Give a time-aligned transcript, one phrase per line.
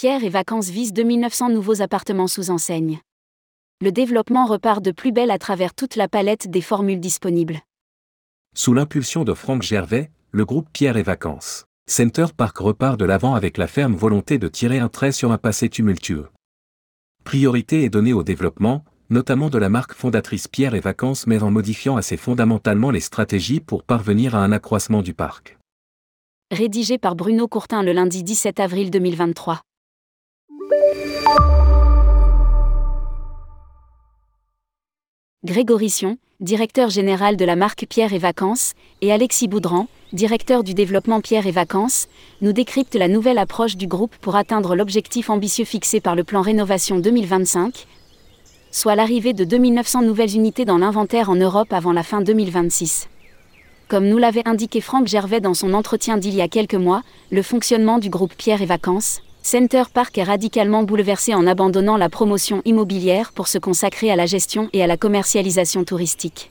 [0.00, 3.00] Pierre et Vacances vise 2900 nouveaux appartements sous enseigne.
[3.80, 7.58] Le développement repart de plus belle à travers toute la palette des formules disponibles.
[8.54, 11.64] Sous l'impulsion de Franck Gervais, le groupe Pierre et Vacances.
[11.90, 15.36] Center Park repart de l'avant avec la ferme volonté de tirer un trait sur un
[15.36, 16.28] passé tumultueux.
[17.24, 21.50] Priorité est donnée au développement, notamment de la marque fondatrice Pierre et Vacances mais en
[21.50, 25.58] modifiant assez fondamentalement les stratégies pour parvenir à un accroissement du parc.
[26.52, 29.60] Rédigé par Bruno Courtin le lundi 17 avril 2023.
[35.44, 40.74] Grégory Sion, directeur général de la marque Pierre et Vacances, et Alexis Boudran, directeur du
[40.74, 42.06] développement Pierre et Vacances,
[42.40, 46.42] nous décryptent la nouvelle approche du groupe pour atteindre l'objectif ambitieux fixé par le plan
[46.42, 47.86] Rénovation 2025,
[48.70, 53.08] soit l'arrivée de 2900 nouvelles unités dans l'inventaire en Europe avant la fin 2026.
[53.88, 57.42] Comme nous l'avait indiqué Franck Gervais dans son entretien d'il y a quelques mois, le
[57.42, 62.60] fonctionnement du groupe Pierre et Vacances, Center Park est radicalement bouleversé en abandonnant la promotion
[62.66, 66.50] immobilière pour se consacrer à la gestion et à la commercialisation touristique.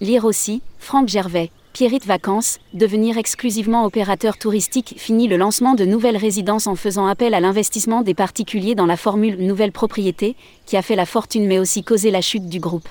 [0.00, 6.16] Lire aussi, Franck Gervais, Pierrite Vacances, devenir exclusivement opérateur touristique finit le lancement de nouvelles
[6.16, 10.82] résidences en faisant appel à l'investissement des particuliers dans la formule nouvelle propriété, qui a
[10.82, 12.88] fait la fortune mais aussi causé la chute du groupe.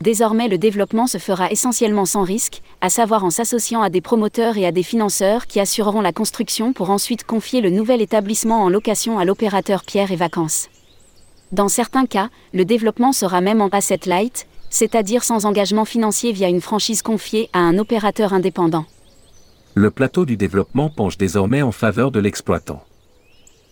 [0.00, 4.56] Désormais le développement se fera essentiellement sans risque, à savoir en s'associant à des promoteurs
[4.56, 8.68] et à des financeurs qui assureront la construction pour ensuite confier le nouvel établissement en
[8.68, 10.68] location à l'opérateur Pierre et Vacances.
[11.50, 16.48] Dans certains cas, le développement sera même en asset light, c'est-à-dire sans engagement financier via
[16.48, 18.84] une franchise confiée à un opérateur indépendant.
[19.74, 22.82] Le plateau du développement penche désormais en faveur de l'exploitant.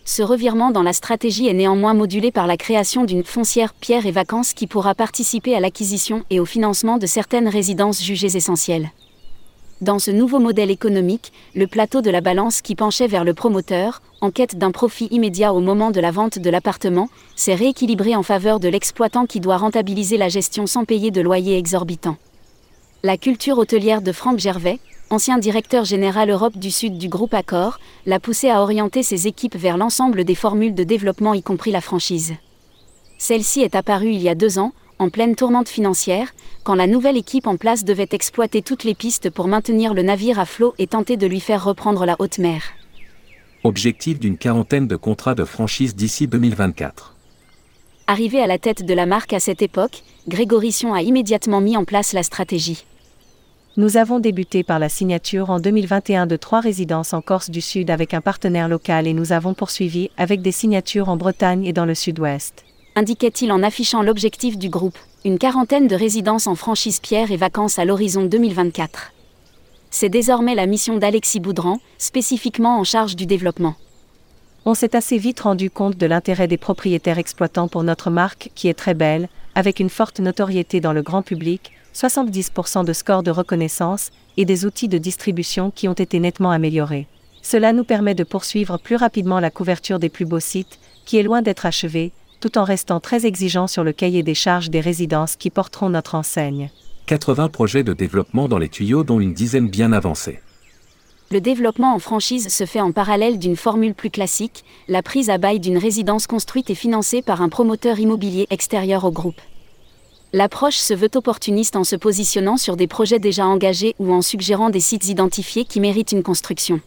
[0.09, 4.12] Ce revirement dans la stratégie est néanmoins modulé par la création d'une foncière pierre et
[4.12, 8.93] vacances qui pourra participer à l'acquisition et au financement de certaines résidences jugées essentielles.
[9.81, 14.01] Dans ce nouveau modèle économique, le plateau de la balance qui penchait vers le promoteur,
[14.21, 18.23] en quête d'un profit immédiat au moment de la vente de l'appartement, s'est rééquilibré en
[18.23, 22.17] faveur de l'exploitant qui doit rentabiliser la gestion sans payer de loyer exorbitant.
[23.03, 24.78] La culture hôtelière de Franck Gervais,
[25.11, 29.56] ancien directeur général Europe du Sud du groupe Accor, l'a poussé à orienter ses équipes
[29.56, 32.34] vers l'ensemble des formules de développement y compris la franchise.
[33.19, 36.33] Celle-ci est apparue il y a deux ans, en pleine tourmente financière,
[36.65, 40.39] quand la nouvelle équipe en place devait exploiter toutes les pistes pour maintenir le navire
[40.39, 42.62] à flot et tenter de lui faire reprendre la haute mer.
[43.62, 47.15] Objectif d'une quarantaine de contrats de franchise d'ici 2024.
[48.06, 51.77] Arrivé à la tête de la marque à cette époque, Grégory Sion a immédiatement mis
[51.77, 52.84] en place la stratégie.
[53.78, 57.91] Nous avons débuté par la signature en 2021 de trois résidences en Corse du Sud
[57.91, 61.84] avec un partenaire local et nous avons poursuivi avec des signatures en Bretagne et dans
[61.84, 62.64] le Sud-Ouest.
[62.94, 67.78] Indiquait-il en affichant l'objectif du groupe, une quarantaine de résidences en franchise pierre et vacances
[67.78, 69.12] à l'horizon 2024.
[69.91, 73.75] C'est désormais la mission d'Alexis Boudran, spécifiquement en charge du développement.
[74.64, 78.69] On s'est assez vite rendu compte de l'intérêt des propriétaires exploitants pour notre marque qui
[78.69, 83.31] est très belle, avec une forte notoriété dans le grand public, 70% de scores de
[83.31, 87.07] reconnaissance et des outils de distribution qui ont été nettement améliorés.
[87.41, 91.23] Cela nous permet de poursuivre plus rapidement la couverture des plus beaux sites, qui est
[91.23, 95.37] loin d'être achevée, tout en restant très exigeant sur le cahier des charges des résidences
[95.37, 96.71] qui porteront notre enseigne.
[97.06, 100.41] 80 projets de développement dans les tuyaux dont une dizaine bien avancés.
[101.31, 105.39] Le développement en franchise se fait en parallèle d'une formule plus classique, la prise à
[105.39, 109.41] bail d'une résidence construite et financée par un promoteur immobilier extérieur au groupe.
[110.32, 114.70] L'approche se veut opportuniste en se positionnant sur des projets déjà engagés ou en suggérant
[114.70, 116.81] des sites identifiés qui méritent une construction.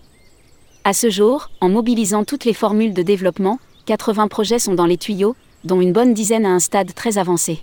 [0.83, 4.97] À ce jour, en mobilisant toutes les formules de développement, 80 projets sont dans les
[4.97, 7.61] tuyaux, dont une bonne dizaine à un stade très avancé.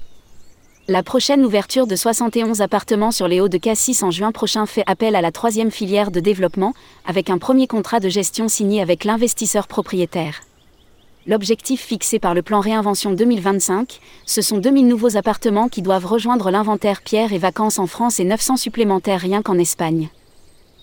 [0.89, 4.85] La prochaine ouverture de 71 appartements sur les hauts de Cassis en juin prochain fait
[4.87, 9.05] appel à la troisième filière de développement, avec un premier contrat de gestion signé avec
[9.05, 10.46] l'investisseur propriétaire
[11.27, 16.51] l'objectif fixé par le plan Réinvention 2025, ce sont 2000 nouveaux appartements qui doivent rejoindre
[16.51, 20.09] l'inventaire pierre et vacances en France et 900 supplémentaires rien qu'en Espagne.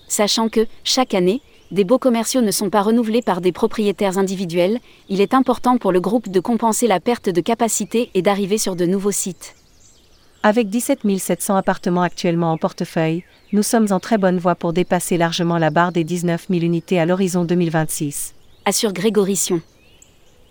[0.07, 1.41] Sachant que, chaque année,
[1.71, 4.79] des beaux commerciaux ne sont pas renouvelés par des propriétaires individuels,
[5.09, 8.75] il est important pour le groupe de compenser la perte de capacité et d'arriver sur
[8.75, 9.55] de nouveaux sites.
[10.43, 13.23] Avec 17 700 appartements actuellement en portefeuille,
[13.53, 16.99] nous sommes en très bonne voie pour dépasser largement la barre des 19 000 unités
[16.99, 18.35] à l'horizon 2026.
[18.65, 19.61] Assure Grégory Sion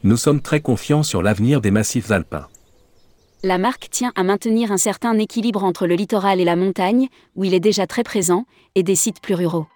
[0.04, 2.48] nous sommes très confiants sur l'avenir des massifs alpins.
[3.44, 7.44] La marque tient à maintenir un certain équilibre entre le littoral et la montagne, où
[7.44, 9.66] il est déjà très présent, et des sites plus ruraux.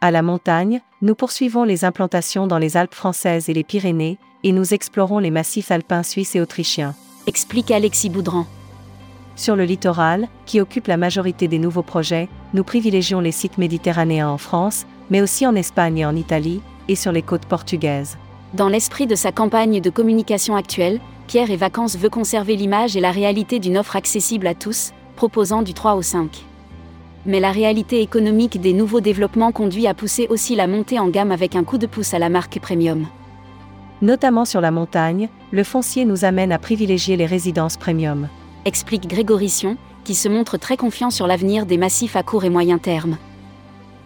[0.00, 4.52] À la montagne, nous poursuivons les implantations dans les Alpes françaises et les Pyrénées, et
[4.52, 6.94] nous explorons les massifs alpins suisses et autrichiens.
[7.26, 8.46] Explique Alexis Boudran.
[9.36, 14.28] Sur le littoral, qui occupe la majorité des nouveaux projets, nous privilégions les sites méditerranéens
[14.28, 18.18] en France, mais aussi en Espagne et en Italie, et sur les côtes portugaises.
[18.54, 23.00] Dans l'esprit de sa campagne de communication actuelle, Pierre et Vacances veut conserver l'image et
[23.00, 26.30] la réalité d'une offre accessible à tous, proposant du 3 au 5.
[27.26, 31.32] Mais la réalité économique des nouveaux développements conduit à pousser aussi la montée en gamme
[31.32, 33.08] avec un coup de pouce à la marque premium.
[34.02, 38.28] Notamment sur la montagne, le foncier nous amène à privilégier les résidences premium.
[38.66, 42.50] Explique Grégory Sion, qui se montre très confiant sur l'avenir des massifs à court et
[42.50, 43.16] moyen terme.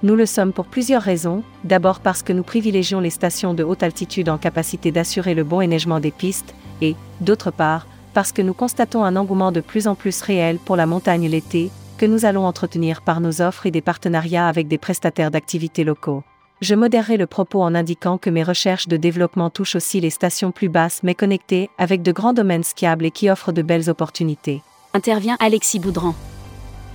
[0.04, 3.82] Nous le sommes pour plusieurs raisons, d'abord parce que nous privilégions les stations de haute
[3.82, 8.54] altitude en capacité d'assurer le bon éneigement des pistes, et, d'autre part, parce que nous
[8.54, 12.46] constatons un engouement de plus en plus réel pour la montagne l'été, que nous allons
[12.46, 16.22] entretenir par nos offres et des partenariats avec des prestataires d'activités locaux.
[16.60, 20.52] Je modérerai le propos en indiquant que mes recherches de développement touchent aussi les stations
[20.52, 24.62] plus basses mais connectées, avec de grands domaines skiables et qui offrent de belles opportunités.
[24.94, 26.14] Intervient Alexis Boudran.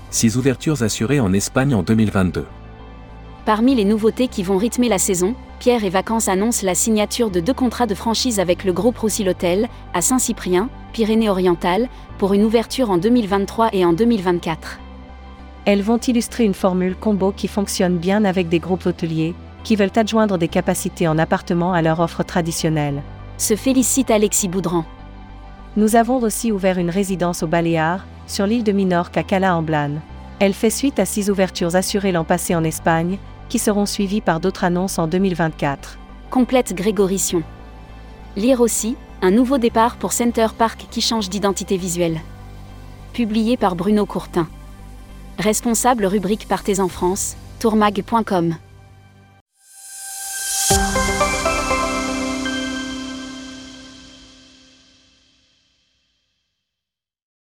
[0.09, 2.45] Six ouvertures assurées en Espagne en 2022.
[3.45, 7.42] Parmi les nouveautés qui vont rythmer la saison, Pierre et Vacances annonce la signature de
[7.42, 12.90] deux contrats de franchise avec le groupe Roussil Hôtel, à Saint-Cyprien, Pyrénées-Orientales, pour une ouverture
[12.90, 14.80] en 2023 et en 2024.
[15.66, 19.36] Elles vont illustrer une formule combo qui fonctionne bien avec des groupes hôteliers,
[19.66, 23.01] qui veulent adjoindre des capacités en appartement à leur offre traditionnelle.
[23.38, 24.86] Se félicite Alexis Boudran.
[25.75, 29.63] Nous avons aussi ouvert une résidence au Baléares, sur l'île de Minorque à Cala en
[29.63, 30.00] Blane.
[30.39, 33.18] Elle fait suite à six ouvertures assurées l'an passé en Espagne,
[33.53, 36.00] qui seront suivies par d'autres annonces en 2024.
[36.31, 37.44] Complète Grégory Sion.
[38.35, 42.19] Lire aussi, un nouveau départ pour Center Park qui change d'identité visuelle.
[43.13, 44.47] Publié par Bruno Courtin.
[45.38, 48.55] Responsable rubrique Partez en France, tourmag.com.